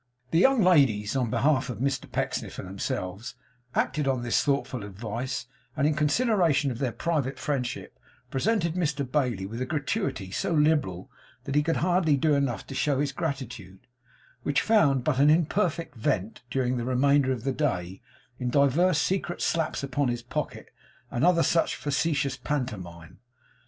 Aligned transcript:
The 0.31 0.39
young 0.39 0.63
ladies, 0.63 1.15
on 1.15 1.29
behalf 1.29 1.69
of 1.69 1.77
Mr 1.77 2.11
Pecksniff 2.11 2.57
and 2.57 2.67
themselves, 2.67 3.35
acted 3.75 4.07
on 4.07 4.23
this 4.23 4.43
thoughtful 4.43 4.83
advice; 4.83 5.45
and 5.77 5.85
in 5.85 5.93
consideration 5.93 6.71
of 6.71 6.79
their 6.79 6.91
private 6.91 7.37
friendship, 7.37 7.99
presented 8.31 8.73
Mr 8.73 9.05
Bailey 9.05 9.45
with 9.45 9.61
a 9.61 9.67
gratuity 9.67 10.31
so 10.31 10.53
liberal 10.53 11.11
that 11.43 11.53
he 11.53 11.61
could 11.61 11.75
hardly 11.85 12.17
do 12.17 12.33
enough 12.33 12.65
to 12.65 12.73
show 12.73 12.99
his 12.99 13.11
gratitude; 13.11 13.85
which 14.41 14.61
found 14.63 15.03
but 15.03 15.19
an 15.19 15.29
imperfect 15.29 15.93
vent, 15.95 16.41
during 16.49 16.77
the 16.77 16.83
remainder 16.85 17.31
of 17.31 17.43
the 17.43 17.53
day, 17.53 18.01
in 18.39 18.49
divers 18.49 18.97
secret 18.97 19.39
slaps 19.39 19.83
upon 19.83 20.07
his 20.07 20.23
pocket, 20.23 20.71
and 21.11 21.23
other 21.23 21.43
such 21.43 21.75
facetious 21.75 22.37
pantomime. 22.37 23.19